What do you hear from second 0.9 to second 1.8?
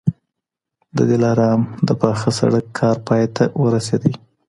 د دلارام